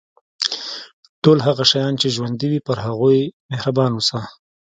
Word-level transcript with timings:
ټول 1.23 1.37
هغه 1.47 1.63
شیان 1.71 1.93
چې 2.01 2.13
ژوندي 2.15 2.47
وي 2.49 2.59
پر 2.67 2.77
هغوی 2.85 3.19
مهربان 3.51 3.91
اوسه. 3.93 4.19